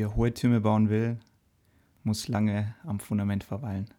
[0.00, 1.18] Wer hohe Türme bauen will,
[2.04, 3.90] muss lange am Fundament verweilen.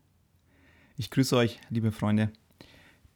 [0.97, 2.33] Ich grüße euch, liebe Freunde,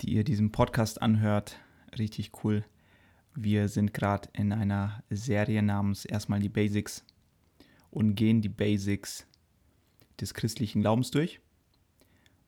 [0.01, 1.59] die ihr diesen Podcast anhört.
[1.97, 2.63] Richtig cool.
[3.33, 7.03] Wir sind gerade in einer Serie namens Erstmal die Basics
[7.89, 9.25] und gehen die Basics
[10.21, 11.41] des christlichen Glaubens durch.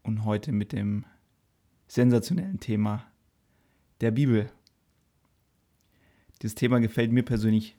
[0.04, 1.04] Und heute mit dem
[1.88, 3.08] sensationellen Thema
[4.02, 4.52] der Bibel.
[6.38, 7.76] Das Thema gefällt mir persönlich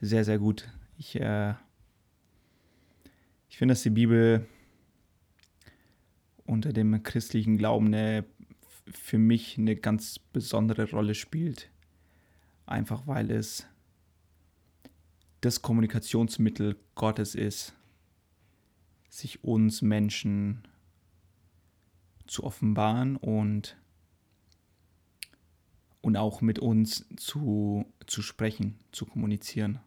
[0.00, 0.72] sehr, sehr gut.
[0.96, 1.52] Ich äh,
[3.52, 4.48] ich finde, dass die Bibel
[6.46, 8.24] unter dem christlichen Glauben eine,
[8.90, 11.70] für mich eine ganz besondere Rolle spielt.
[12.64, 13.66] Einfach weil es
[15.42, 17.74] das Kommunikationsmittel Gottes ist,
[19.10, 20.66] sich uns Menschen
[22.26, 23.76] zu offenbaren und,
[26.00, 29.78] und auch mit uns zu, zu sprechen, zu kommunizieren.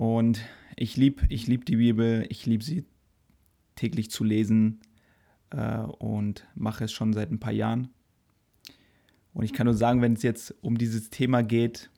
[0.00, 0.40] Und
[0.76, 2.86] ich liebe ich lieb die Bibel, ich liebe sie
[3.76, 4.80] täglich zu lesen
[5.50, 7.90] äh, und mache es schon seit ein paar Jahren.
[9.34, 11.90] Und ich kann nur sagen, wenn es jetzt um dieses Thema geht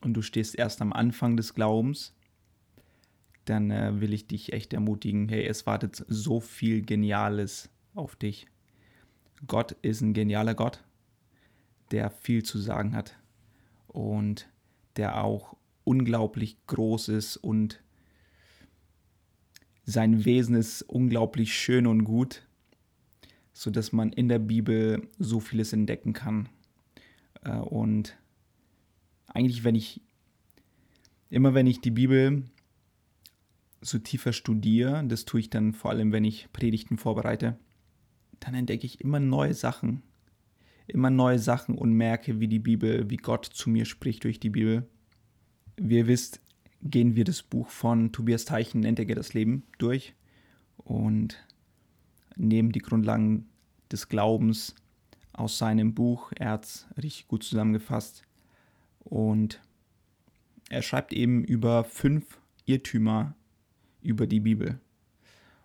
[0.00, 2.14] und du stehst erst am Anfang des Glaubens,
[3.44, 8.46] dann äh, will ich dich echt ermutigen, hey, es wartet so viel Geniales auf dich.
[9.46, 10.82] Gott ist ein genialer Gott,
[11.90, 13.14] der viel zu sagen hat
[13.88, 14.48] und
[14.96, 15.54] der auch
[15.84, 17.82] unglaublich groß ist und
[19.84, 22.42] sein Wesen ist unglaublich schön und gut,
[23.52, 26.48] sodass man in der Bibel so vieles entdecken kann.
[27.42, 28.16] Äh, und
[29.26, 30.00] eigentlich, wenn ich,
[31.28, 32.44] immer wenn ich die Bibel
[33.82, 37.58] so tiefer studiere, das tue ich dann vor allem, wenn ich Predigten vorbereite,
[38.40, 40.02] dann entdecke ich immer neue Sachen.
[40.86, 44.50] Immer neue Sachen und merke, wie die Bibel, wie Gott zu mir spricht durch die
[44.50, 44.86] Bibel.
[45.76, 46.40] Wie ihr wisst,
[46.82, 50.14] gehen wir das Buch von Tobias Teichen, Entdecke das Leben, durch
[50.76, 51.44] und
[52.36, 53.48] nehmen die Grundlagen
[53.90, 54.74] des Glaubens
[55.32, 56.32] aus seinem Buch.
[56.36, 58.22] Er hat es richtig gut zusammengefasst.
[59.00, 59.60] Und
[60.70, 63.34] er schreibt eben über fünf Irrtümer
[64.00, 64.80] über die Bibel.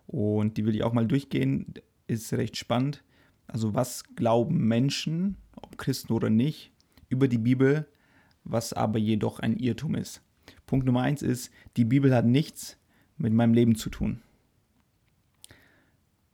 [0.06, 1.74] Und die will ich auch mal durchgehen.
[2.06, 3.04] Ist recht spannend.
[3.46, 6.72] Also was glauben Menschen, ob Christen oder nicht,
[7.08, 7.86] über die Bibel,
[8.44, 10.22] was aber jedoch ein Irrtum ist.
[10.66, 12.78] Punkt Nummer eins ist, die Bibel hat nichts
[13.16, 14.22] mit meinem Leben zu tun.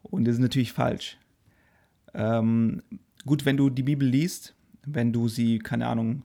[0.03, 1.19] Und das ist natürlich falsch.
[2.15, 2.83] Ähm,
[3.25, 4.55] gut, wenn du die Bibel liest,
[4.87, 6.23] wenn du sie, keine Ahnung,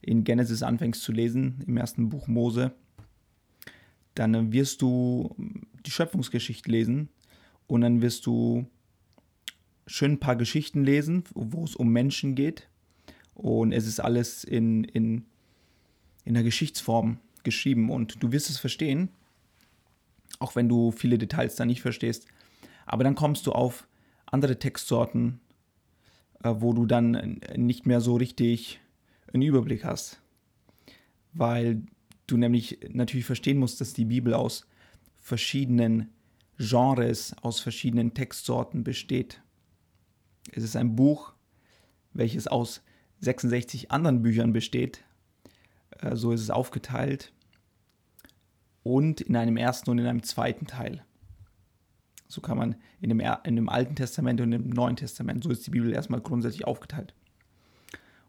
[0.00, 2.72] in Genesis anfängst zu lesen, im ersten Buch Mose,
[4.14, 5.34] dann wirst du
[5.84, 7.08] die Schöpfungsgeschichte lesen
[7.66, 8.66] und dann wirst du
[9.86, 12.68] schön ein paar Geschichten lesen, wo es um Menschen geht.
[13.36, 15.26] Und es ist alles in, in,
[16.24, 19.10] in der Geschichtsform geschrieben und du wirst es verstehen,
[20.38, 22.26] auch wenn du viele Details da nicht verstehst.
[22.86, 23.86] Aber dann kommst du auf
[24.24, 25.38] andere Textsorten,
[26.42, 28.80] äh, wo du dann nicht mehr so richtig
[29.32, 30.20] einen Überblick hast.
[31.34, 31.82] Weil
[32.26, 34.66] du nämlich natürlich verstehen musst, dass die Bibel aus
[35.20, 36.10] verschiedenen
[36.58, 39.42] Genres, aus verschiedenen Textsorten besteht.
[40.52, 41.34] Es ist ein Buch,
[42.14, 42.82] welches aus
[43.20, 45.04] 66 anderen Büchern besteht.
[45.98, 47.32] Äh, so ist es aufgeteilt.
[48.82, 51.04] Und in einem ersten und in einem zweiten Teil.
[52.28, 55.66] So kann man in dem, in dem Alten Testament und im Neuen Testament, so ist
[55.66, 57.14] die Bibel erstmal grundsätzlich aufgeteilt.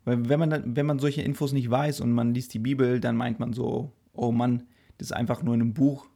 [0.06, 3.18] Weil wenn man, wenn man solche Infos nicht weiß und man liest die Bibel, dann
[3.18, 4.64] meint man so, oh Mann,
[4.98, 6.08] das ist einfach nur ein Buch,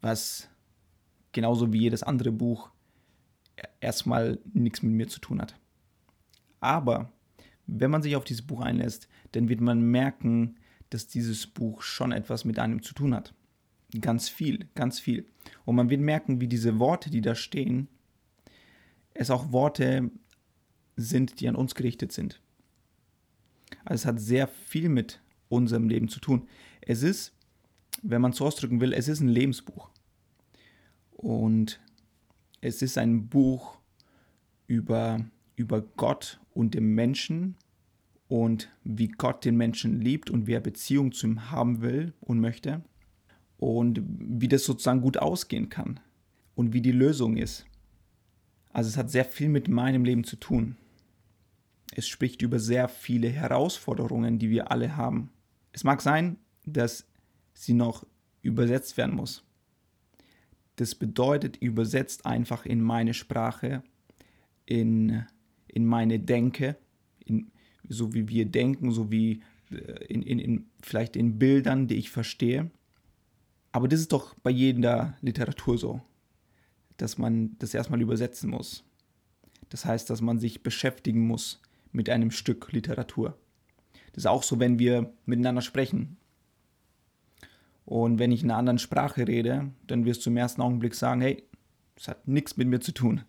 [0.00, 0.48] was
[1.32, 2.70] genauso wie jedes andere Buch
[3.80, 5.56] erstmal nichts mit mir zu tun hat.
[6.60, 7.10] Aber
[7.66, 10.56] wenn man sich auf dieses Buch einlässt, dann wird man merken,
[10.90, 13.34] dass dieses Buch schon etwas mit einem zu tun hat.
[14.00, 15.26] Ganz viel, ganz viel.
[15.64, 17.88] Und man wird merken, wie diese Worte, die da stehen,
[19.14, 20.10] es auch Worte
[20.96, 22.40] sind, die an uns gerichtet sind.
[23.84, 26.48] Also es hat sehr viel mit unserem Leben zu tun.
[26.80, 27.32] Es ist,
[28.02, 29.90] wenn man es so ausdrücken will, es ist ein Lebensbuch.
[31.12, 31.80] Und
[32.60, 33.78] es ist ein Buch
[34.66, 35.24] über
[35.56, 37.56] über Gott und den Menschen
[38.28, 42.40] und wie Gott den Menschen liebt und wie er Beziehung zu ihm haben will und
[42.40, 42.82] möchte
[43.58, 46.00] und wie das sozusagen gut ausgehen kann
[46.54, 47.66] und wie die Lösung ist.
[48.72, 50.76] Also es hat sehr viel mit meinem Leben zu tun.
[51.94, 55.30] Es spricht über sehr viele Herausforderungen, die wir alle haben.
[55.72, 57.06] Es mag sein, dass
[57.54, 58.06] sie noch
[58.42, 59.44] übersetzt werden muss.
[60.76, 63.82] Das bedeutet übersetzt einfach in meine Sprache,
[64.66, 65.24] in
[65.68, 66.76] in meine Denke,
[67.24, 67.50] in,
[67.88, 72.10] so wie wir denken, so wie äh, in, in, in, vielleicht in Bildern, die ich
[72.10, 72.70] verstehe.
[73.72, 76.00] Aber das ist doch bei jeder Literatur so,
[76.96, 78.84] dass man das erstmal übersetzen muss.
[79.68, 81.60] Das heißt, dass man sich beschäftigen muss
[81.92, 83.36] mit einem Stück Literatur.
[84.12, 86.16] Das ist auch so, wenn wir miteinander sprechen.
[87.84, 91.20] Und wenn ich in einer anderen Sprache rede, dann wirst du im ersten Augenblick sagen,
[91.20, 91.44] hey,
[91.94, 93.22] das hat nichts mit mir zu tun.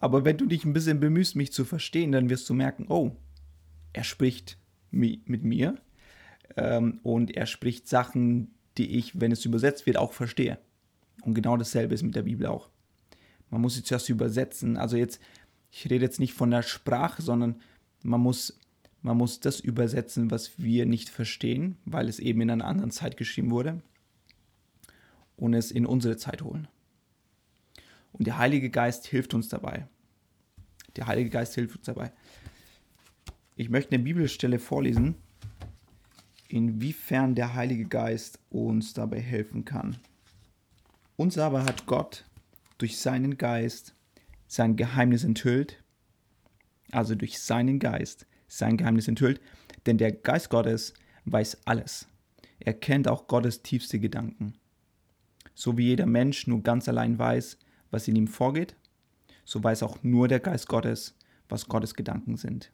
[0.00, 3.12] Aber wenn du dich ein bisschen bemühst, mich zu verstehen, dann wirst du merken, oh,
[3.92, 4.56] er spricht
[4.90, 5.76] mit mir
[6.56, 10.58] ähm, und er spricht Sachen, die ich, wenn es übersetzt wird, auch verstehe.
[11.22, 12.70] Und genau dasselbe ist mit der Bibel auch.
[13.50, 14.78] Man muss sie zuerst übersetzen.
[14.78, 15.20] Also jetzt,
[15.70, 17.60] ich rede jetzt nicht von der Sprache, sondern
[18.02, 18.58] man muss,
[19.02, 23.16] man muss das übersetzen, was wir nicht verstehen, weil es eben in einer anderen Zeit
[23.16, 23.82] geschrieben wurde
[25.36, 26.68] und es in unsere Zeit holen.
[28.12, 29.86] Und der Heilige Geist hilft uns dabei.
[30.96, 32.12] Der Heilige Geist hilft uns dabei.
[33.56, 35.16] Ich möchte eine Bibelstelle vorlesen,
[36.48, 39.98] inwiefern der Heilige Geist uns dabei helfen kann.
[41.16, 42.24] Uns aber hat Gott
[42.78, 43.94] durch seinen Geist
[44.46, 45.82] sein Geheimnis enthüllt,
[46.90, 49.40] also durch seinen Geist sein Geheimnis enthüllt,
[49.86, 50.94] denn der Geist Gottes
[51.26, 52.08] weiß alles.
[52.58, 54.54] Er kennt auch Gottes tiefste Gedanken.
[55.54, 57.58] So wie jeder Mensch nur ganz allein weiß,
[57.90, 58.76] was in ihm vorgeht,
[59.44, 61.16] so weiß auch nur der Geist Gottes,
[61.48, 62.72] was Gottes Gedanken sind.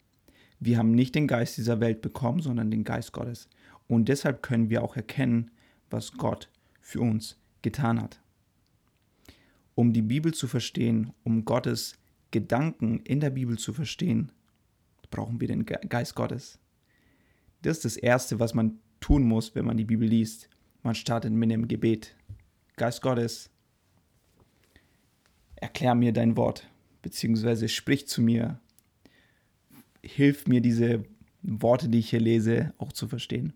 [0.60, 3.48] Wir haben nicht den Geist dieser Welt bekommen, sondern den Geist Gottes.
[3.88, 5.50] Und deshalb können wir auch erkennen,
[5.90, 6.48] was Gott
[6.80, 8.20] für uns getan hat.
[9.74, 11.96] Um die Bibel zu verstehen, um Gottes
[12.30, 14.32] Gedanken in der Bibel zu verstehen,
[15.10, 16.58] brauchen wir den Geist Gottes.
[17.62, 20.48] Das ist das Erste, was man tun muss, wenn man die Bibel liest.
[20.82, 22.16] Man startet mit einem Gebet.
[22.76, 23.50] Geist Gottes,
[25.56, 26.68] erklär mir dein Wort,
[27.02, 28.60] beziehungsweise sprich zu mir.
[30.02, 31.04] Hilf mir, diese
[31.42, 33.54] Worte, die ich hier lese, auch zu verstehen.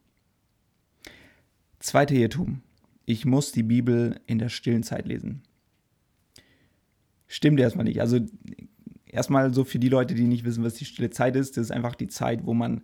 [1.78, 2.62] Zweiter Irrtum.
[3.06, 5.42] Ich muss die Bibel in der stillen Zeit lesen.
[7.26, 8.00] Stimmt erstmal nicht.
[8.00, 8.20] Also
[9.06, 11.70] erstmal so für die Leute, die nicht wissen, was die stille Zeit ist, das ist
[11.70, 12.82] einfach die Zeit, wo man,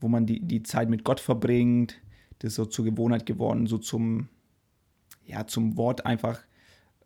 [0.00, 2.00] wo man die, die Zeit mit Gott verbringt.
[2.38, 4.28] Das ist so zur Gewohnheit geworden, so zum,
[5.24, 6.40] ja, zum Wort einfach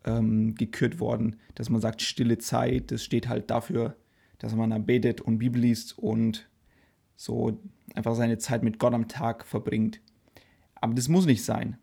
[0.07, 3.95] ähm, gekürt worden, dass man sagt, stille Zeit, das steht halt dafür,
[4.39, 6.49] dass man da betet und Bibel liest und
[7.15, 7.59] so
[7.93, 9.99] einfach seine Zeit mit Gott am Tag verbringt.
[10.75, 11.77] Aber das muss nicht sein.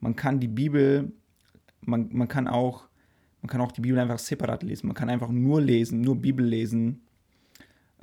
[0.00, 1.12] Man kann die Bibel,
[1.82, 2.88] man, man kann auch,
[3.42, 4.88] man kann auch die Bibel einfach separat lesen.
[4.88, 7.02] Man kann einfach nur lesen, nur Bibel lesen.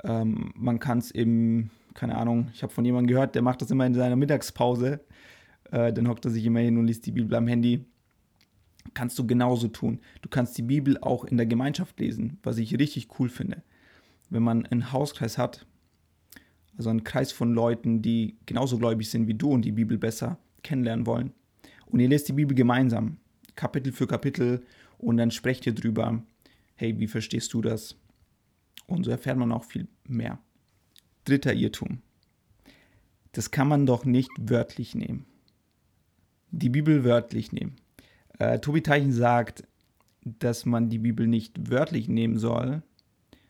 [0.04, 3.70] Ähm, man kann es im, keine Ahnung, ich habe von jemandem gehört, der macht das
[3.70, 5.00] immer in seiner Mittagspause.
[5.70, 7.84] Äh, dann hockt er sich immer hin und liest die Bibel am Handy
[8.94, 10.00] kannst du genauso tun.
[10.22, 13.62] Du kannst die Bibel auch in der Gemeinschaft lesen, was ich richtig cool finde.
[14.30, 15.66] Wenn man einen Hauskreis hat,
[16.76, 20.38] also einen Kreis von Leuten, die genauso gläubig sind wie du und die Bibel besser
[20.62, 21.32] kennenlernen wollen.
[21.86, 23.18] Und ihr lest die Bibel gemeinsam,
[23.54, 24.62] Kapitel für Kapitel,
[24.98, 26.22] und dann sprecht ihr drüber,
[26.74, 27.96] hey, wie verstehst du das?
[28.86, 30.38] Und so erfährt man auch viel mehr.
[31.24, 32.02] Dritter Irrtum.
[33.32, 35.26] Das kann man doch nicht wörtlich nehmen.
[36.50, 37.76] Die Bibel wörtlich nehmen.
[38.38, 39.64] Äh, Tobi Teichen sagt,
[40.24, 42.82] dass man die Bibel nicht wörtlich nehmen soll,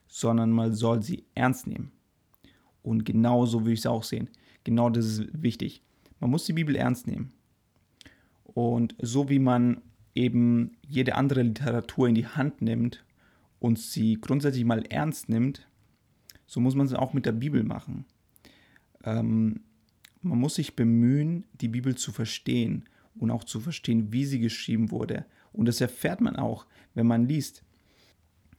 [0.06, 1.92] sondern man soll sie ernst nehmen.
[2.82, 4.30] Und genau so würde ich es auch sehen.
[4.64, 5.82] Genau das ist wichtig.
[6.20, 7.32] Man muss die Bibel ernst nehmen.
[8.44, 9.82] Und so wie man
[10.14, 13.04] eben jede andere Literatur in die Hand nimmt
[13.58, 15.66] und sie grundsätzlich mal ernst nimmt,
[16.46, 18.04] so muss man es auch mit der Bibel machen.
[19.04, 19.60] Ähm,
[20.22, 24.90] man muss sich bemühen, die Bibel zu verstehen und auch zu verstehen, wie sie geschrieben
[24.90, 25.24] wurde.
[25.52, 27.62] Und das erfährt man auch, wenn man liest.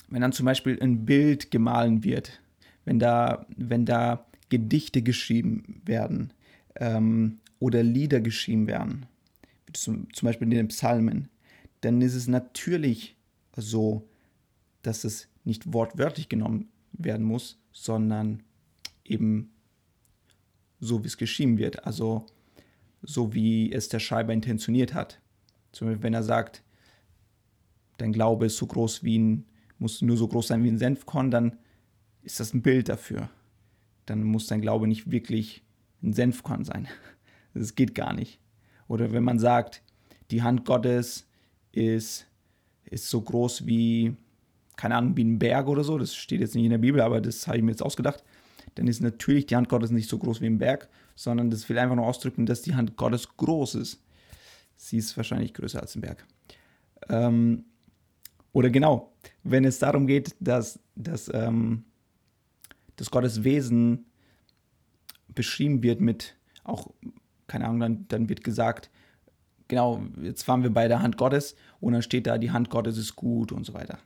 [0.09, 2.41] Wenn dann zum Beispiel ein Bild gemahlen wird,
[2.85, 6.31] wenn da, wenn da Gedichte geschrieben werden
[6.75, 9.05] ähm, oder Lieder geschrieben werden,
[9.73, 11.27] zum, zum Beispiel in den Psalmen,
[11.81, 13.17] dann ist es natürlich
[13.55, 14.07] so,
[14.81, 18.43] dass es nicht wortwörtlich genommen werden muss, sondern
[19.03, 19.51] eben
[20.79, 21.85] so, wie es geschrieben wird.
[21.85, 22.25] Also
[23.01, 25.19] so wie es der Schreiber intentioniert hat.
[25.71, 26.63] Zum Beispiel, wenn er sagt,
[27.97, 29.45] dein Glaube ist so groß wie ein,
[29.79, 31.57] muss nur so groß sein wie ein Senfkorn, dann
[32.23, 33.29] ist das ein Bild dafür.
[34.05, 35.63] Dann muss dein Glaube nicht wirklich
[36.01, 36.87] ein Senfkorn sein.
[37.53, 38.39] Das geht gar nicht.
[38.87, 39.81] Oder wenn man sagt,
[40.29, 41.27] die Hand Gottes
[41.71, 42.27] ist,
[42.85, 44.15] ist so groß wie,
[44.75, 47.19] keine Ahnung, wie ein Berg oder so, das steht jetzt nicht in der Bibel, aber
[47.19, 48.23] das habe ich mir jetzt ausgedacht,
[48.77, 51.79] dann ist natürlich die Hand Gottes nicht so groß wie ein Berg, sondern das will
[51.79, 54.03] einfach nur ausdrücken, dass die Hand Gottes groß ist.
[54.75, 56.25] Sie ist wahrscheinlich größer als ein Berg.
[57.09, 57.65] Ähm,
[58.53, 61.85] oder genau, wenn es darum geht, dass, dass, ähm,
[62.97, 64.05] dass Gottes Wesen
[65.33, 66.91] beschrieben wird mit auch,
[67.47, 68.91] keine Ahnung, dann, dann wird gesagt,
[69.67, 72.97] genau, jetzt waren wir bei der Hand Gottes und dann steht da, die Hand Gottes
[72.97, 73.97] ist gut und so weiter.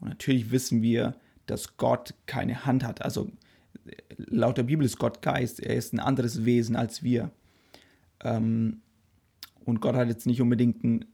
[0.00, 3.02] Und natürlich wissen wir, dass Gott keine Hand hat.
[3.02, 3.30] Also
[4.16, 7.30] laut der Bibel ist Gott Geist, er ist ein anderes Wesen als wir.
[8.20, 8.82] Ähm,
[9.64, 11.04] und Gott hat jetzt nicht unbedingt ein,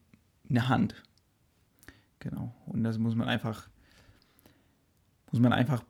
[0.49, 1.03] eine Hand.
[2.21, 2.55] Genau.
[2.67, 3.69] Und das muss man einfach,
[5.31, 5.85] muss man einfach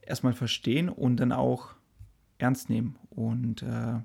[0.00, 1.74] erstmal verstehen und dann auch
[2.38, 2.96] ernst nehmen.
[3.10, 4.00] Und äh,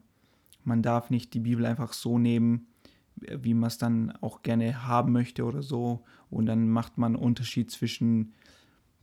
[0.64, 2.68] man darf nicht die Bibel einfach so nehmen,
[3.16, 6.04] wie man es dann auch gerne haben möchte oder so.
[6.30, 8.34] Und dann macht man einen Unterschied zwischen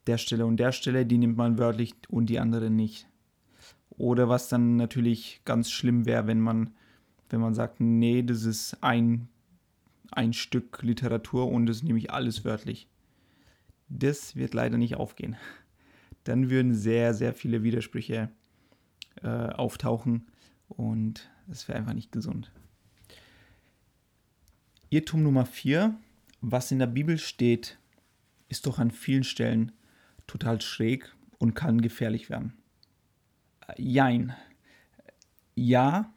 [0.07, 3.09] der Stelle und der Stelle, die nimmt man wörtlich und die andere nicht.
[3.91, 6.75] Oder was dann natürlich ganz schlimm wäre, wenn man,
[7.31, 9.29] wenn man sagt, nee, das ist ein,
[10.11, 12.89] ein Stück Literatur und das nehme ich alles wörtlich.
[13.89, 15.37] Das wird leider nicht aufgehen.
[16.25, 18.31] Dann würden sehr, sehr viele Widersprüche
[19.23, 20.27] äh, auftauchen
[20.69, 22.51] und das wäre einfach nicht gesund.
[24.91, 25.95] Irrtum Nummer 4,
[26.41, 27.79] was in der Bibel steht,
[28.49, 29.73] ist doch an vielen Stellen
[30.27, 32.55] total schräg und kann gefährlich werden.
[33.77, 34.35] Jein.
[35.55, 36.13] Ja,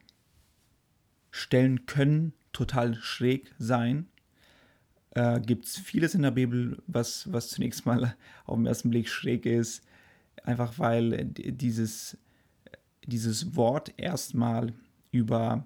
[1.31, 4.07] Stellen können total schräg sein.
[5.11, 9.07] Äh, Gibt es vieles in der Bibel, was, was zunächst mal auf den ersten Blick
[9.07, 9.83] schräg ist,
[10.43, 12.17] einfach weil dieses,
[13.05, 14.73] dieses Wort erstmal
[15.11, 15.65] über,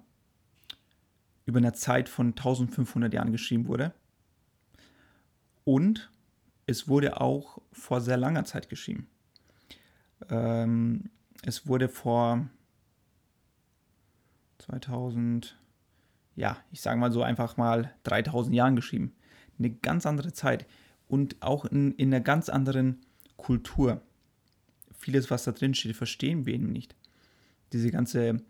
[1.46, 3.94] über eine Zeit von 1500 Jahren geschrieben wurde.
[5.64, 6.10] Und
[6.66, 9.08] es wurde auch vor sehr langer Zeit geschrieben.
[10.30, 11.10] Ähm,
[11.42, 12.48] es wurde vor
[14.58, 15.58] 2000,
[16.36, 19.14] ja, ich sage mal so einfach mal 3000 Jahren geschrieben.
[19.58, 20.66] Eine ganz andere Zeit
[21.08, 23.04] und auch in, in einer ganz anderen
[23.36, 24.00] Kultur.
[24.96, 26.94] Vieles, was da drin steht, verstehen wir eben nicht.
[27.72, 28.40] Diese ganze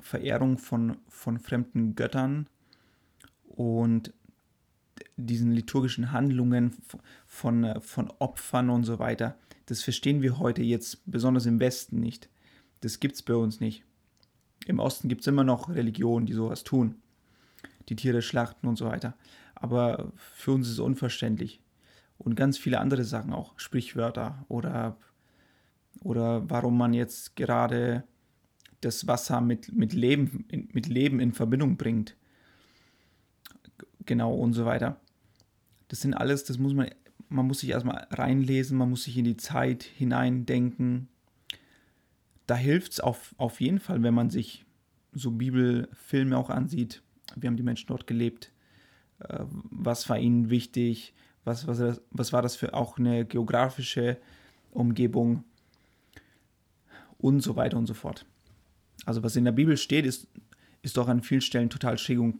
[0.00, 2.48] Verehrung von, von fremden Göttern
[3.46, 4.12] und
[5.26, 6.76] diesen liturgischen Handlungen
[7.26, 9.36] von, von Opfern und so weiter,
[9.66, 12.28] das verstehen wir heute jetzt besonders im Westen nicht.
[12.80, 13.84] Das gibt es bei uns nicht.
[14.66, 16.96] Im Osten gibt es immer noch Religionen, die sowas tun.
[17.88, 19.14] Die Tiere schlachten und so weiter.
[19.54, 21.60] Aber für uns ist es unverständlich.
[22.18, 24.96] Und ganz viele andere Sachen auch, Sprichwörter oder,
[26.02, 28.04] oder warum man jetzt gerade
[28.80, 32.16] das Wasser mit, mit, Leben, mit Leben in Verbindung bringt
[34.06, 35.00] genau und so weiter.
[35.90, 36.88] Das sind alles, das muss man,
[37.28, 41.08] man muss sich erstmal reinlesen, man muss sich in die Zeit hineindenken.
[42.46, 44.64] Da hilft es auf, auf jeden Fall, wenn man sich
[45.12, 47.02] so Bibelfilme auch ansieht.
[47.34, 48.52] Wie haben die Menschen dort gelebt?
[49.18, 51.12] Äh, was war ihnen wichtig?
[51.42, 54.16] Was, was, was war das für auch eine geografische
[54.70, 55.42] Umgebung?
[57.18, 58.26] Und so weiter und so fort.
[59.06, 60.28] Also was in der Bibel steht, ist,
[60.82, 62.38] ist doch an vielen Stellen total schräg und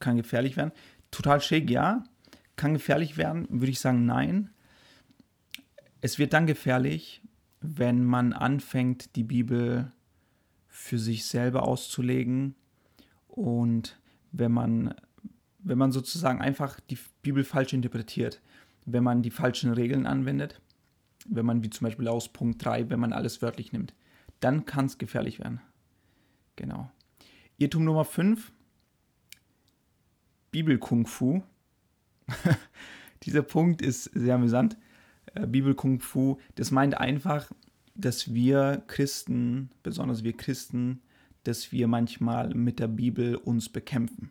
[0.00, 0.72] kann gefährlich werden.
[1.12, 2.02] Total schräg, ja.
[2.60, 4.50] Kann gefährlich werden, würde ich sagen, nein.
[6.02, 7.22] Es wird dann gefährlich,
[7.62, 9.90] wenn man anfängt, die Bibel
[10.68, 12.54] für sich selber auszulegen
[13.28, 13.98] und
[14.32, 14.94] wenn man,
[15.60, 18.42] wenn man sozusagen einfach die Bibel falsch interpretiert,
[18.84, 20.60] wenn man die falschen Regeln anwendet,
[21.26, 23.94] wenn man wie zum Beispiel aus Punkt 3, wenn man alles wörtlich nimmt,
[24.40, 25.62] dann kann es gefährlich werden.
[26.56, 26.90] Genau.
[27.56, 28.52] Irrtum Nummer 5,
[30.50, 31.42] Bibel-Kung-Fu.
[33.22, 34.76] Dieser Punkt ist sehr amüsant.
[35.34, 37.50] Äh, Bibel-Kung-Fu, das meint einfach,
[37.94, 41.02] dass wir Christen, besonders wir Christen,
[41.44, 44.30] dass wir manchmal mit der Bibel uns bekämpfen.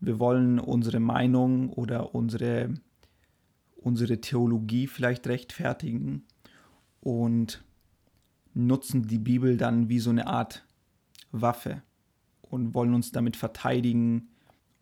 [0.00, 2.74] Wir wollen unsere Meinung oder unsere,
[3.76, 6.24] unsere Theologie vielleicht rechtfertigen
[7.00, 7.62] und
[8.54, 10.64] nutzen die Bibel dann wie so eine Art
[11.32, 11.82] Waffe
[12.40, 14.30] und wollen uns damit verteidigen,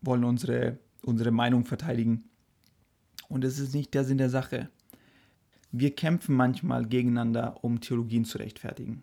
[0.01, 2.25] wollen unsere, unsere Meinung verteidigen.
[3.29, 4.69] Und es ist nicht der Sinn der Sache.
[5.73, 9.03] Wir kämpfen manchmal gegeneinander, um Theologien zu rechtfertigen.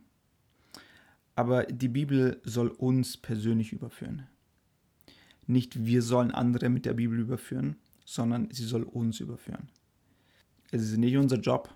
[1.36, 4.28] Aber die Bibel soll uns persönlich überführen.
[5.48, 9.70] Nicht wir sollen andere mit der Bibel überführen, sondern sie soll uns überführen.
[10.72, 11.74] Es ist nicht unser Job,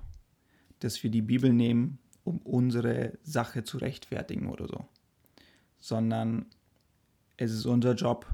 [0.79, 4.85] dass wir die Bibel nehmen, um unsere Sache zu rechtfertigen oder so,
[5.79, 6.45] sondern
[7.37, 8.25] es ist unser Job,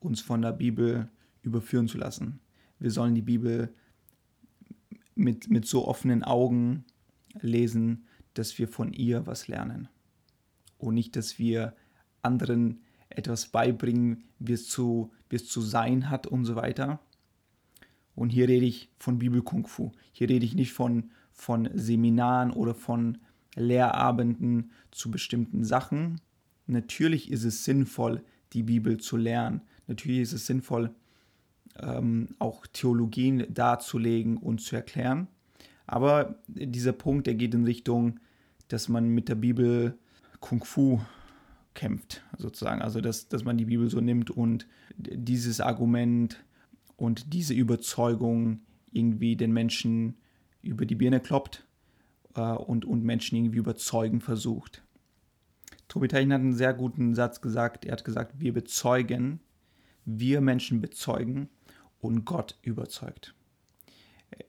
[0.00, 1.08] uns von der Bibel
[1.42, 2.40] überführen zu lassen.
[2.78, 3.74] Wir sollen die Bibel
[5.14, 6.84] mit, mit so offenen Augen
[7.40, 9.88] lesen, dass wir von ihr was lernen.
[10.78, 11.74] Und nicht, dass wir
[12.22, 17.00] anderen etwas beibringen, wie es zu, wie es zu sein hat und so weiter.
[18.14, 19.92] Und hier rede ich von Bibel Kung Fu.
[20.12, 23.18] Hier rede ich nicht von, von Seminaren oder von,
[23.56, 26.20] Lehrabenden zu bestimmten Sachen.
[26.66, 29.62] Natürlich ist es sinnvoll, die Bibel zu lernen.
[29.86, 30.94] Natürlich ist es sinnvoll,
[31.78, 35.28] ähm, auch Theologien darzulegen und zu erklären.
[35.86, 38.20] Aber dieser Punkt, der geht in Richtung,
[38.68, 39.98] dass man mit der Bibel
[40.38, 41.00] Kung Fu
[41.74, 42.82] kämpft, sozusagen.
[42.82, 46.42] Also, dass, dass man die Bibel so nimmt und dieses Argument
[46.96, 48.60] und diese Überzeugung
[48.92, 50.16] irgendwie den Menschen
[50.62, 51.66] über die Birne kloppt
[52.34, 54.82] äh, und, und Menschen irgendwie überzeugen versucht.
[55.88, 57.84] Tobi Teichen hat einen sehr guten Satz gesagt.
[57.84, 59.40] Er hat gesagt, wir bezeugen,
[60.04, 61.48] wir Menschen bezeugen
[62.00, 63.34] und Gott überzeugt.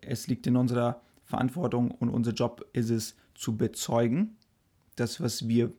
[0.02, 4.38] Es liegt in unserer Verantwortung und unser Job ist es zu bezeugen,
[4.96, 5.74] das, was wir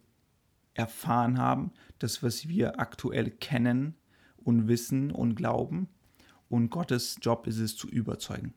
[0.75, 3.95] erfahren haben, das, was wir aktuell kennen
[4.39, 5.89] und wissen und glauben.
[6.49, 8.55] Und Gottes Job ist es zu überzeugen.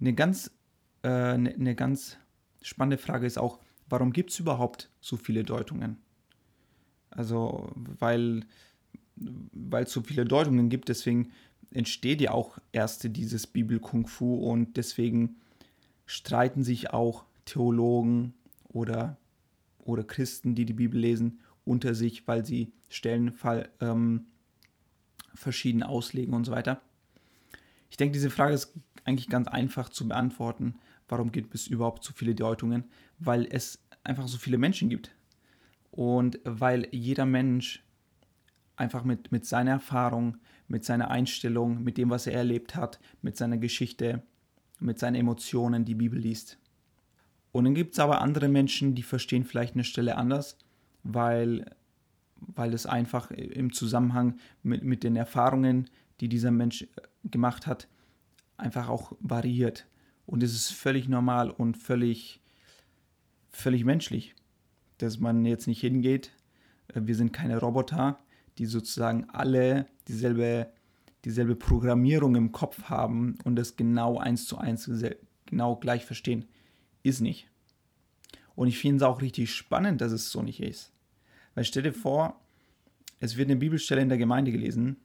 [0.00, 0.50] Eine ganz,
[1.02, 2.18] äh, eine, eine ganz
[2.60, 5.98] spannende Frage ist auch, warum gibt es überhaupt so viele Deutungen?
[7.10, 8.44] Also, weil
[9.16, 11.32] weil es so viele Deutungen gibt, deswegen
[11.70, 15.36] entsteht ja auch erst dieses Bibel-Kung-Fu und deswegen
[16.06, 18.34] streiten sich auch Theologen
[18.68, 19.16] oder,
[19.78, 23.32] oder Christen, die die Bibel lesen, unter sich, weil sie Stellen
[23.80, 24.26] ähm,
[25.34, 26.82] verschieden auslegen und so weiter.
[27.90, 28.72] Ich denke, diese Frage ist
[29.04, 30.74] eigentlich ganz einfach zu beantworten.
[31.08, 32.84] Warum gibt es überhaupt so viele Deutungen?
[33.18, 35.14] Weil es einfach so viele Menschen gibt.
[35.90, 37.84] Und weil jeder Mensch
[38.76, 40.38] einfach mit, mit seiner Erfahrung,
[40.68, 44.22] mit seiner Einstellung, mit dem, was er erlebt hat, mit seiner Geschichte,
[44.78, 46.58] mit seinen Emotionen die Bibel liest.
[47.52, 50.56] Und dann gibt es aber andere Menschen, die verstehen vielleicht eine Stelle anders,
[51.02, 51.66] weil,
[52.36, 56.86] weil es einfach im Zusammenhang mit, mit den Erfahrungen, die dieser Mensch äh,
[57.24, 57.88] gemacht hat,
[58.56, 59.86] einfach auch variiert.
[60.24, 62.40] Und es ist völlig normal und völlig,
[63.50, 64.34] völlig menschlich,
[64.98, 66.32] dass man jetzt nicht hingeht.
[66.88, 68.18] Äh, wir sind keine Roboter,
[68.58, 70.70] die sozusagen alle dieselbe,
[71.24, 74.90] dieselbe Programmierung im Kopf haben und das genau eins zu eins
[75.46, 76.46] genau gleich verstehen,
[77.02, 77.48] ist nicht.
[78.54, 80.92] Und ich finde es auch richtig spannend, dass es so nicht ist.
[81.54, 82.40] Weil stell dir vor,
[83.20, 84.96] es wird eine Bibelstelle in der Gemeinde gelesen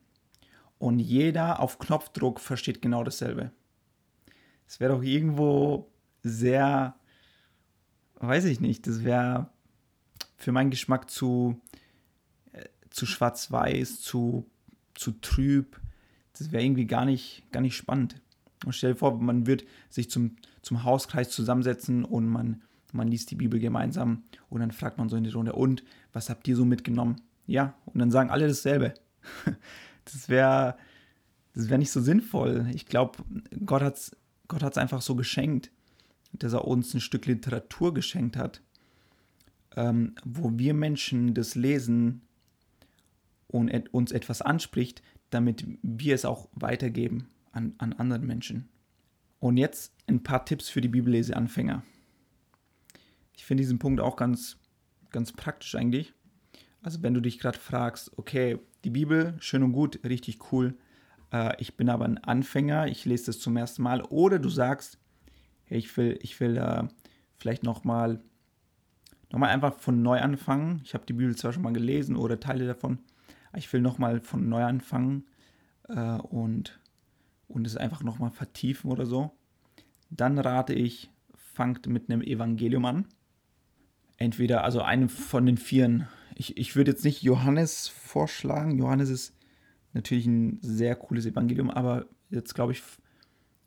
[0.80, 3.52] und jeder auf Knopfdruck versteht genau dasselbe.
[4.68, 5.90] Es wäre doch irgendwo
[6.24, 6.96] sehr,
[8.16, 9.50] weiß ich nicht, das wäre
[10.36, 11.62] für meinen Geschmack zu,
[12.98, 14.50] zu schwarz-weiß, zu,
[14.96, 15.80] zu trüb.
[16.38, 18.20] Das wäre irgendwie gar nicht, gar nicht spannend.
[18.66, 23.30] Und stell dir vor, man wird sich zum, zum Hauskreis zusammensetzen und man, man liest
[23.30, 26.56] die Bibel gemeinsam und dann fragt man so in die Runde, und was habt ihr
[26.56, 27.22] so mitgenommen?
[27.46, 28.94] Ja, und dann sagen alle dasselbe.
[30.06, 30.78] Das wäre
[31.54, 32.66] das wär nicht so sinnvoll.
[32.74, 33.18] Ich glaube,
[33.66, 34.16] Gott hat es
[34.48, 35.70] Gott hat's einfach so geschenkt,
[36.32, 38.62] dass er uns ein Stück Literatur geschenkt hat,
[39.76, 42.22] ähm, wo wir Menschen das lesen
[43.48, 48.70] und et uns etwas anspricht, damit wir es auch weitergeben an, an anderen Menschen.
[49.40, 51.84] Und jetzt ein paar Tipps für die Bibelleseanfänger.
[53.36, 54.58] Ich finde diesen Punkt auch ganz,
[55.12, 56.14] ganz praktisch eigentlich.
[56.82, 60.76] Also wenn du dich gerade fragst, okay, die Bibel, schön und gut, richtig cool,
[61.32, 64.98] äh, ich bin aber ein Anfänger, ich lese das zum ersten Mal, oder du sagst,
[65.66, 66.88] hey, ich will, ich will äh,
[67.38, 68.22] vielleicht nochmal
[69.30, 70.82] noch mal einfach von neu anfangen.
[70.86, 73.00] Ich habe die Bibel zwar schon mal gelesen oder Teile davon,
[73.58, 75.26] ich will nochmal von neu anfangen
[75.90, 76.80] äh, und,
[77.48, 79.32] und es einfach nochmal vertiefen oder so,
[80.10, 83.06] dann rate ich, fangt mit einem Evangelium an.
[84.18, 86.08] Entweder, also einem von den vieren.
[86.36, 88.78] Ich, ich würde jetzt nicht Johannes vorschlagen.
[88.78, 89.36] Johannes ist
[89.94, 92.84] natürlich ein sehr cooles Evangelium, aber jetzt glaube ich,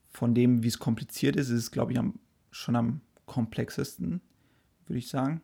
[0.09, 2.19] von dem, wie es kompliziert ist, ist es, glaube ich, am,
[2.51, 4.21] schon am komplexesten,
[4.87, 5.41] würde ich sagen.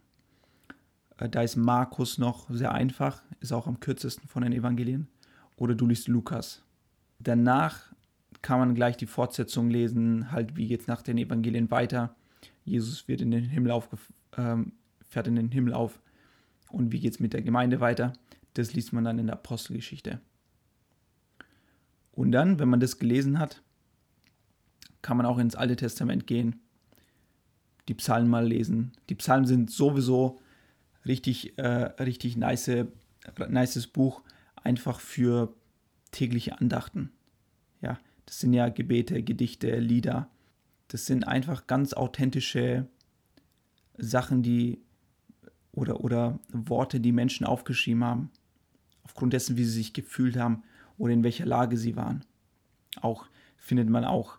[1.18, 5.08] Äh, da ist Markus noch sehr einfach, ist auch am kürzesten von den Evangelien.
[5.56, 6.62] Oder du liest Lukas.
[7.18, 7.92] Danach
[8.42, 12.14] kann man gleich die Fortsetzung lesen, halt wie geht es nach den Evangelien weiter.
[12.64, 13.88] Jesus wird in den Himmel auf,
[14.36, 14.72] ähm,
[15.08, 16.00] fährt in den Himmel auf.
[16.70, 18.12] Und wie geht es mit der Gemeinde weiter?
[18.54, 20.20] Das liest man dann in der Apostelgeschichte.
[22.12, 23.62] Und dann, wenn man das gelesen hat,
[25.02, 26.60] kann man auch ins Alte Testament gehen,
[27.88, 28.92] die Psalmen mal lesen.
[29.08, 30.40] Die Psalmen sind sowieso
[31.06, 31.66] richtig, äh,
[32.02, 32.86] richtig nice,
[33.48, 34.22] nices Buch,
[34.56, 35.54] einfach für
[36.10, 37.10] tägliche Andachten.
[37.80, 40.28] Ja, das sind ja Gebete, Gedichte, Lieder.
[40.88, 42.86] Das sind einfach ganz authentische
[43.98, 44.80] Sachen, die
[45.72, 48.30] oder, oder Worte, die Menschen aufgeschrieben haben,
[49.02, 50.62] aufgrund dessen, wie sie sich gefühlt haben
[50.96, 52.24] oder in welcher Lage sie waren.
[53.00, 54.38] Auch findet man auch,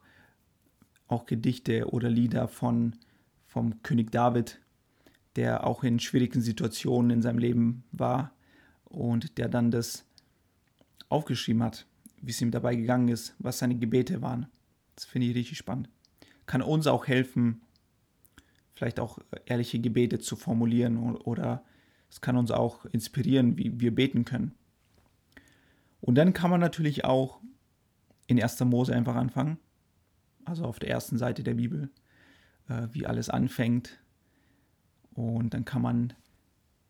[1.07, 2.95] auch Gedichte oder Lieder von,
[3.45, 4.59] vom König David,
[5.37, 8.33] der auch in schwierigen Situationen in seinem Leben war
[8.83, 10.05] und der dann das
[11.09, 11.85] aufgeschrieben hat,
[12.21, 14.47] wie es ihm dabei gegangen ist, was seine Gebete waren.
[14.95, 15.89] Das finde ich richtig spannend.
[16.47, 17.61] Kann uns auch helfen,
[18.73, 21.63] vielleicht auch ehrliche Gebete zu formulieren oder
[22.09, 24.53] es kann uns auch inspirieren, wie wir beten können.
[26.01, 27.41] Und dann kann man natürlich auch
[28.27, 28.59] in 1.
[28.61, 29.57] Mose einfach anfangen,
[30.45, 31.89] also auf der ersten Seite der Bibel,
[32.69, 33.99] äh, wie alles anfängt.
[35.17, 36.13] Und dann kann man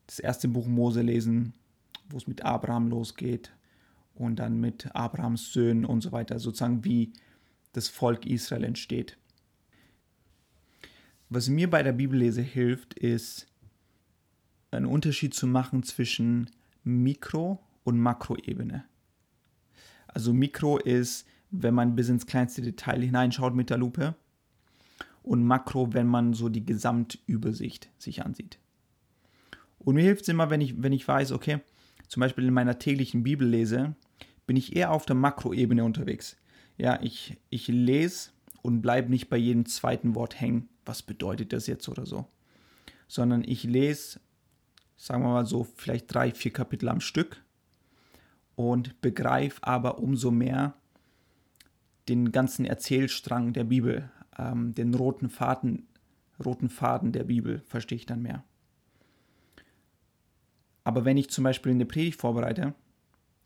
[0.05, 1.53] das erste Buch Mose lesen,
[2.09, 3.53] wo es mit Abraham losgeht
[4.15, 7.13] und dann mit Abrahams Söhnen und so weiter, sozusagen wie
[7.71, 9.17] das Volk Israel entsteht.
[11.29, 13.47] Was mir bei der Bibellese hilft, ist
[14.71, 16.49] einen Unterschied zu machen zwischen
[16.83, 18.83] Mikro- und Makroebene.
[20.07, 24.15] Also Mikro ist, wenn man bis ins kleinste Detail hineinschaut mit der Lupe
[25.27, 28.59] und Makro, wenn man so die Gesamtübersicht sich ansieht.
[29.79, 31.59] Und mir hilft es immer, wenn ich, wenn ich weiß, okay,
[32.07, 33.95] zum Beispiel in meiner täglichen Bibellese
[34.45, 36.37] bin ich eher auf der Makroebene unterwegs.
[36.77, 38.29] Ja, ich, ich lese
[38.61, 40.69] und bleibe nicht bei jedem zweiten Wort hängen.
[40.85, 42.25] Was bedeutet das jetzt oder so?
[43.07, 44.19] Sondern ich lese,
[44.95, 47.43] sagen wir mal so, vielleicht drei, vier Kapitel am Stück
[48.55, 50.75] und begreife aber umso mehr
[52.07, 55.88] den ganzen Erzählstrang der Bibel, ähm, den roten Faden,
[56.43, 58.43] roten Faden der Bibel verstehe ich dann mehr.
[60.84, 62.73] Aber wenn ich zum Beispiel eine Predigt vorbereite,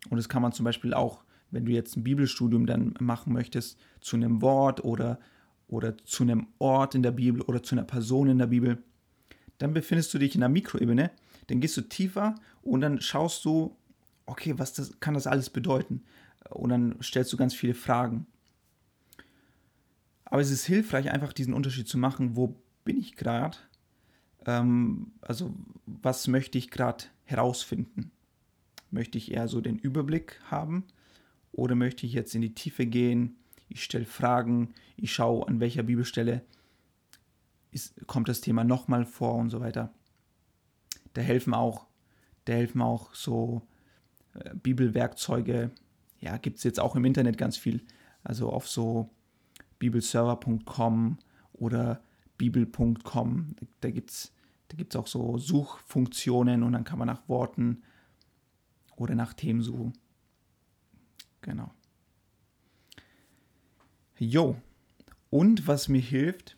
[0.10, 3.80] und das kann man zum Beispiel auch, wenn du jetzt ein Bibelstudium dann machen möchtest,
[4.00, 5.20] zu einem Wort oder,
[5.68, 8.82] oder zu einem Ort in der Bibel oder zu einer Person in der Bibel,
[9.58, 11.12] dann befindest du dich in der Mikroebene,
[11.48, 13.76] dann gehst du tiefer und dann schaust du,
[14.26, 16.04] okay, was das, kann das alles bedeuten?
[16.50, 18.26] Und dann stellst du ganz viele Fragen.
[20.32, 23.58] Aber es ist hilfreich, einfach diesen Unterschied zu machen, wo bin ich gerade?
[24.46, 25.54] Ähm, also
[25.86, 28.12] was möchte ich gerade herausfinden?
[28.92, 30.86] Möchte ich eher so den Überblick haben
[31.52, 33.36] oder möchte ich jetzt in die Tiefe gehen?
[33.68, 36.44] Ich stelle Fragen, ich schaue, an welcher Bibelstelle
[37.72, 39.94] ist, kommt das Thema nochmal vor und so weiter.
[41.14, 41.88] Da helfen auch,
[42.46, 43.68] da helfen auch so
[44.34, 45.72] äh, Bibelwerkzeuge.
[46.22, 47.82] Ja, gibt es jetzt auch im Internet ganz viel.
[48.24, 49.10] Also auf so
[49.82, 51.18] bibelserver.com
[51.54, 52.02] oder
[52.38, 53.56] bibel.com.
[53.82, 54.32] Da gibt es
[54.70, 57.84] da gibt's auch so Suchfunktionen und dann kann man nach Worten
[58.96, 59.92] oder nach Themen suchen.
[61.42, 61.70] Genau.
[64.18, 64.56] Jo.
[65.30, 66.56] Und was mir hilft,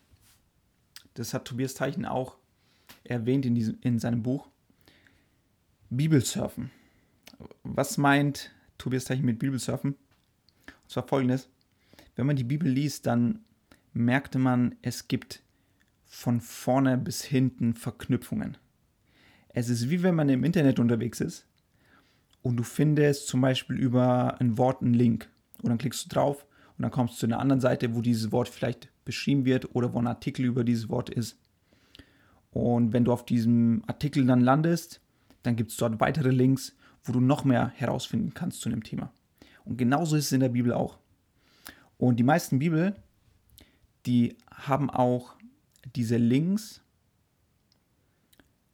[1.15, 2.37] das hat Tobias Teichen auch
[3.03, 4.47] erwähnt in, diesem, in seinem Buch,
[5.89, 6.69] Bibelsurfen.
[7.63, 9.93] Was meint Tobias Teichen mit Bibelsurfen?
[10.67, 11.49] Und zwar folgendes.
[12.15, 13.39] Wenn man die Bibel liest, dann
[13.93, 15.43] merkte man, es gibt
[16.05, 18.57] von vorne bis hinten Verknüpfungen.
[19.49, 21.47] Es ist wie wenn man im Internet unterwegs ist
[22.41, 25.29] und du findest zum Beispiel über ein Wort einen Link
[25.61, 26.45] und dann klickst du drauf
[26.77, 29.93] und dann kommst du zu einer anderen Seite, wo dieses Wort vielleicht beschrieben wird oder
[29.93, 31.39] wo ein Artikel über dieses Wort ist.
[32.51, 35.01] Und wenn du auf diesem Artikel dann landest,
[35.41, 39.11] dann gibt es dort weitere Links, wo du noch mehr herausfinden kannst zu dem Thema.
[39.65, 40.99] Und genauso ist es in der Bibel auch.
[42.03, 42.95] Und die meisten Bibel,
[44.05, 45.37] die haben auch
[45.95, 46.81] diese Links,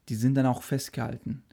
[0.08, 1.44] die sind dann auch festgehalten.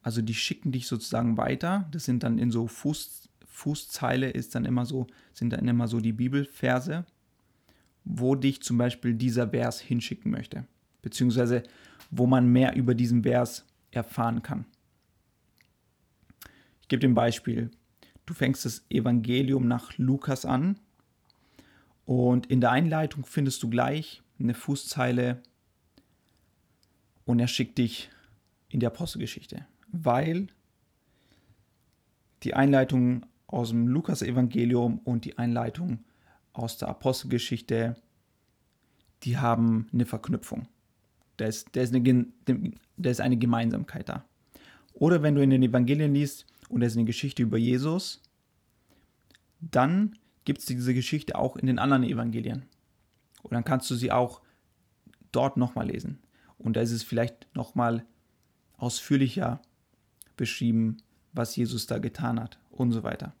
[0.00, 1.86] Also die schicken dich sozusagen weiter.
[1.90, 6.00] Das sind dann in so Fuß, Fußzeile ist dann immer so, sind dann immer so
[6.00, 7.04] die Bibelverse,
[8.04, 10.66] wo dich zum Beispiel dieser Vers hinschicken möchte.
[11.02, 11.62] Beziehungsweise
[12.10, 14.64] wo man mehr über diesen Vers erfahren kann.
[16.80, 17.70] Ich gebe dir ein Beispiel.
[18.24, 20.78] Du fängst das Evangelium nach Lukas an
[22.08, 25.42] und in der Einleitung findest du gleich eine Fußzeile
[27.24, 28.10] und er schickt dich
[28.68, 30.48] in die Apostelgeschichte weil
[32.42, 36.04] die Einleitung aus dem Lukas-Evangelium und die Einleitung
[36.52, 37.96] aus der Apostelgeschichte,
[39.22, 40.68] die haben eine Verknüpfung.
[41.36, 42.26] Da ist, da ist, eine,
[42.96, 44.24] da ist eine Gemeinsamkeit da.
[44.92, 48.22] Oder wenn du in den Evangelien liest und es ist eine Geschichte über Jesus,
[49.60, 52.62] dann gibt es diese Geschichte auch in den anderen Evangelien.
[53.42, 54.40] Und dann kannst du sie auch
[55.30, 56.20] dort nochmal lesen.
[56.56, 58.06] Und da ist es vielleicht nochmal
[58.78, 59.60] ausführlicher
[60.38, 61.02] beschrieben,
[61.34, 63.34] was Jesus da getan hat und so weiter.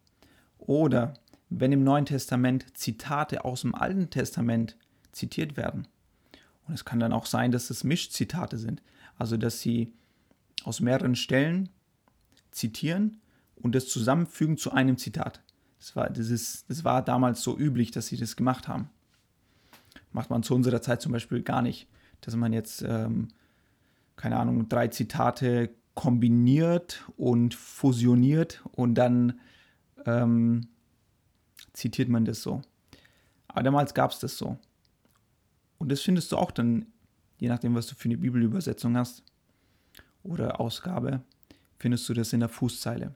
[0.58, 1.14] Oder
[1.48, 4.76] wenn im Neuen Testament Zitate aus dem Alten Testament
[5.10, 5.88] zitiert werden.
[6.66, 8.82] Und es kann dann auch sein, dass es Mischzitate sind.
[9.16, 9.94] Also dass sie
[10.62, 11.70] aus mehreren Stellen
[12.50, 13.22] zitieren
[13.56, 15.42] und das zusammenfügen zu einem Zitat.
[15.78, 18.90] Das war, das, ist, das war damals so üblich, dass sie das gemacht haben.
[20.12, 21.88] Macht man zu unserer Zeit zum Beispiel gar nicht.
[22.20, 23.28] dass man jetzt, ähm,
[24.16, 29.38] keine Ahnung, drei Zitate kombiniert und fusioniert und dann
[30.04, 30.68] ähm,
[31.72, 32.62] zitiert man das so.
[33.46, 34.58] Aber damals gab es das so.
[35.78, 36.86] Und das findest du auch dann,
[37.38, 39.22] je nachdem, was du für eine Bibelübersetzung hast
[40.24, 41.22] oder Ausgabe,
[41.78, 43.14] findest du das in der Fußzeile.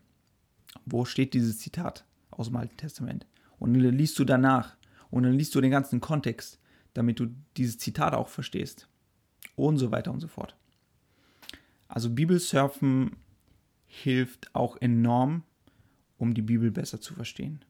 [0.87, 3.27] Wo steht dieses Zitat aus dem Alten Testament?
[3.59, 4.77] Und dann liest du danach
[5.11, 6.59] und dann liest du den ganzen Kontext,
[6.95, 8.89] damit du dieses Zitat auch verstehst.
[9.55, 10.57] Und so weiter und so fort.
[11.89, 13.17] Also Bibelsurfen
[13.87, 15.43] hilft auch enorm,
[16.17, 17.65] um die Bibel besser zu verstehen.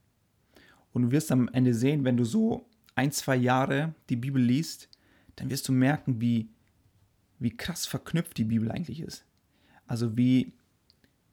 [0.93, 4.89] Und du wirst am Ende sehen, wenn du so ein, zwei Jahre die Bibel liest,
[5.37, 6.51] dann wirst du merken, wie,
[7.39, 9.25] wie krass verknüpft die Bibel eigentlich ist.
[9.87, 10.53] Also wie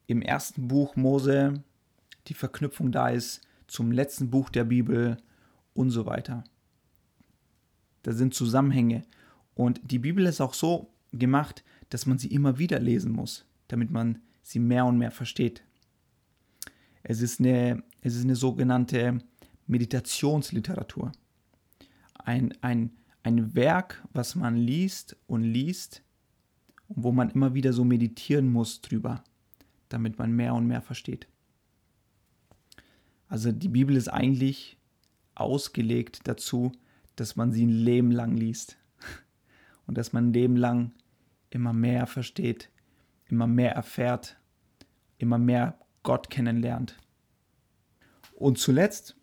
[0.06, 1.62] im ersten Buch Mose
[2.26, 5.16] die Verknüpfung da ist zum letzten Buch der Bibel
[5.74, 6.44] und so weiter.
[8.02, 9.04] Da sind Zusammenhänge.
[9.54, 13.90] Und die Bibel ist auch so gemacht, dass man sie immer wieder lesen muss, damit
[13.90, 15.62] man sie mehr und mehr versteht.
[17.02, 19.18] Es ist eine, es ist eine sogenannte
[19.66, 21.12] Meditationsliteratur.
[22.14, 26.02] Ein, ein, ein Werk, was man liest und liest
[26.88, 29.22] und wo man immer wieder so meditieren muss drüber,
[29.88, 31.26] damit man mehr und mehr versteht.
[33.30, 34.76] Also die Bibel ist eigentlich
[35.36, 36.72] ausgelegt dazu,
[37.14, 38.76] dass man sie ein Leben lang liest
[39.86, 40.92] und dass man ein Leben lang
[41.48, 42.70] immer mehr versteht,
[43.28, 44.36] immer mehr erfährt,
[45.16, 46.98] immer mehr Gott kennenlernt.
[48.34, 49.16] Und zuletzt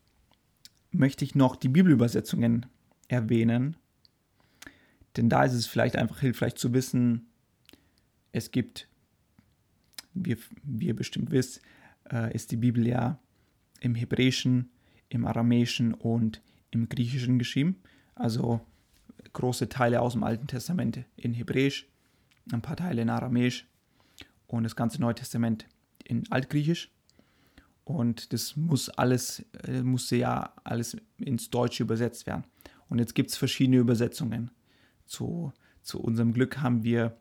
[0.91, 2.65] möchte ich noch die Bibelübersetzungen
[3.09, 3.75] erwähnen,
[5.17, 7.27] denn da ist es vielleicht einfach hilfreich zu wissen,
[8.31, 8.87] es gibt,
[10.13, 10.37] wie,
[10.79, 11.61] ihr bestimmt wisst,
[12.09, 13.19] äh, ist die Bibel ja
[13.79, 14.69] im Hebräischen,
[15.09, 17.77] im Aramäischen und im Griechischen geschrieben.
[18.15, 18.61] Also
[19.33, 21.87] große Teile aus dem Alten Testament in Hebräisch,
[22.51, 23.67] ein paar Teile in Aramäisch
[24.47, 25.67] und das ganze Neue Testament
[26.03, 26.91] in Altgriechisch.
[27.83, 32.43] Und das muss alles, äh, musste ja alles ins Deutsche übersetzt werden.
[32.89, 34.51] Und jetzt gibt es verschiedene Übersetzungen.
[35.05, 37.15] Zu, zu unserem Glück haben wir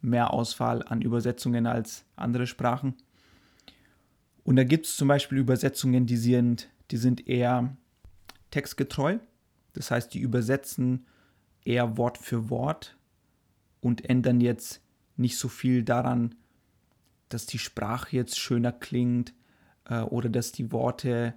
[0.00, 2.94] mehr Auswahl an Übersetzungen als andere Sprachen.
[4.44, 7.76] Und da gibt es zum Beispiel Übersetzungen, die sind, die sind eher
[8.50, 9.18] textgetreu.
[9.72, 11.06] Das heißt, die übersetzen
[11.64, 12.96] eher Wort für Wort
[13.80, 14.80] und ändern jetzt
[15.16, 16.34] nicht so viel daran,
[17.28, 19.32] dass die Sprache jetzt schöner klingt
[19.84, 21.34] äh, oder dass die Worte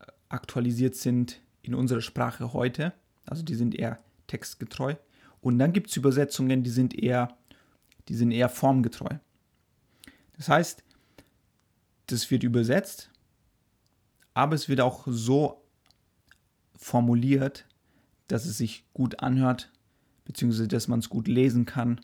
[0.00, 2.92] äh, aktualisiert sind in unserer Sprache heute.
[3.26, 4.94] Also die sind eher textgetreu.
[5.40, 7.36] Und dann gibt es Übersetzungen, die sind eher,
[8.08, 9.16] die sind eher formgetreu.
[10.36, 10.84] Das heißt,
[12.06, 13.10] das wird übersetzt,
[14.34, 15.62] aber es wird auch so
[16.76, 17.66] formuliert,
[18.28, 19.70] dass es sich gut anhört,
[20.24, 22.00] beziehungsweise dass man es gut lesen kann,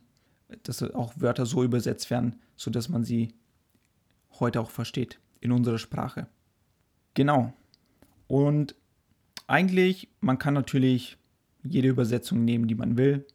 [0.62, 3.34] dass auch Wörter so übersetzt werden, sodass man sie
[4.38, 6.28] heute auch versteht in unserer Sprache.
[7.14, 7.52] Genau.
[8.26, 8.74] Und
[9.46, 11.16] eigentlich, man kann natürlich
[11.62, 13.26] jede Übersetzung nehmen, die man will.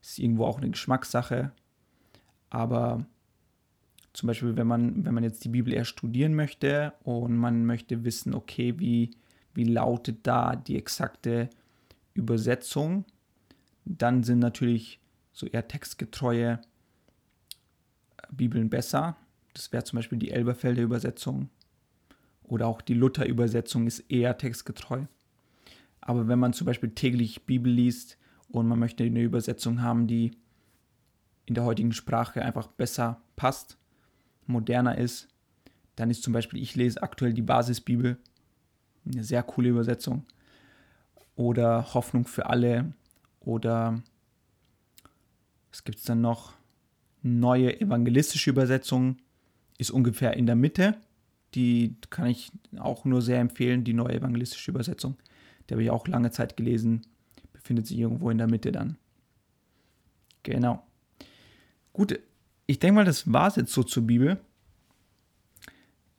[0.00, 1.52] Ist irgendwo auch eine Geschmackssache.
[2.50, 3.06] Aber
[4.12, 8.04] zum Beispiel, wenn man, wenn man jetzt die Bibel eher studieren möchte und man möchte
[8.04, 9.10] wissen, okay, wie,
[9.54, 11.48] wie lautet da die exakte
[12.14, 13.04] Übersetzung,
[13.84, 15.00] dann sind natürlich
[15.32, 16.60] so eher textgetreue
[18.30, 19.16] Bibeln besser.
[19.54, 21.48] Das wäre zum Beispiel die Elberfelder Übersetzung
[22.42, 25.06] oder auch die Luther-Übersetzung ist eher textgetreu.
[26.02, 30.32] Aber wenn man zum Beispiel täglich Bibel liest und man möchte eine Übersetzung haben, die
[31.46, 33.78] in der heutigen Sprache einfach besser passt,
[34.46, 35.28] moderner ist,
[35.96, 38.18] dann ist zum Beispiel, ich lese aktuell die Basisbibel,
[39.04, 40.24] eine sehr coole Übersetzung.
[41.34, 42.92] Oder Hoffnung für alle.
[43.40, 44.02] Oder
[45.70, 46.54] was gibt es dann noch?
[47.22, 49.16] Neue evangelistische Übersetzung
[49.78, 50.96] ist ungefähr in der Mitte.
[51.54, 55.16] Die kann ich auch nur sehr empfehlen, die neue evangelistische Übersetzung.
[55.68, 57.02] Die habe ich auch lange Zeit gelesen.
[57.52, 58.96] Befindet sich irgendwo in der Mitte dann.
[60.42, 60.84] Genau.
[61.92, 62.18] Gut,
[62.72, 64.40] ich denke mal, das war es jetzt so zur Bibel.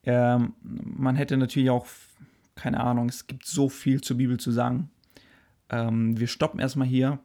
[0.03, 1.87] Ähm, man hätte natürlich auch,
[2.53, 4.91] keine Ahnung, es gibt so viel zur Bibel zu sagen.
[5.69, 7.17] Ähm, wir stoppen erstmal hier.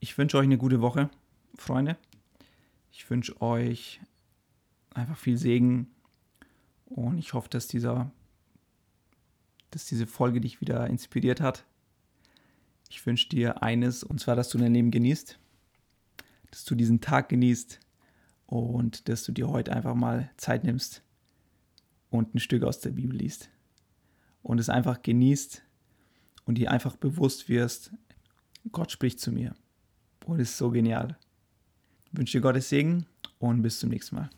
[0.00, 1.08] Ich wünsche euch eine gute Woche,
[1.56, 1.96] Freunde.
[2.92, 4.00] Ich wünsche euch
[4.92, 5.90] einfach viel Segen
[6.84, 8.10] und ich hoffe, dass dieser,
[9.70, 11.64] dass diese Folge dich wieder inspiriert hat.
[12.90, 15.38] Ich wünsche dir eines, und zwar, dass du dein Leben genießt,
[16.50, 17.80] dass du diesen Tag genießt
[18.46, 21.02] und dass du dir heute einfach mal Zeit nimmst
[22.10, 23.50] und ein Stück aus der Bibel liest
[24.42, 25.62] und es einfach genießt
[26.44, 27.92] und dir einfach bewusst wirst,
[28.72, 29.54] Gott spricht zu mir.
[30.24, 31.16] und ist so genial.
[32.06, 33.06] Ich wünsche dir Gottes Segen
[33.38, 34.30] und bis zum nächsten Mal.